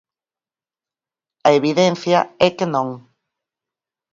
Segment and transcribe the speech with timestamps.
[1.47, 2.89] A evidencia é que non.